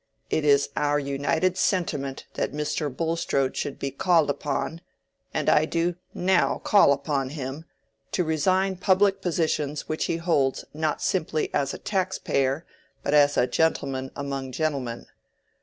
It 0.31 0.43
is 0.43 0.69
our 0.75 0.97
united 0.97 1.59
sentiment 1.59 2.25
that 2.33 2.51
Mr. 2.53 2.89
Bulstrode 2.89 3.55
should 3.55 3.77
be 3.77 3.91
called 3.91 4.31
upon—and 4.31 5.47
I 5.47 5.65
do 5.65 5.93
now 6.11 6.57
call 6.63 6.91
upon 6.91 7.29
him—to 7.29 8.23
resign 8.23 8.77
public 8.77 9.21
positions 9.21 9.87
which 9.87 10.05
he 10.05 10.17
holds 10.17 10.65
not 10.73 11.03
simply 11.03 11.53
as 11.53 11.75
a 11.75 11.77
tax 11.77 12.17
payer, 12.17 12.65
but 13.03 13.13
as 13.13 13.37
a 13.37 13.45
gentleman 13.45 14.09
among 14.15 14.53
gentlemen. 14.53 15.05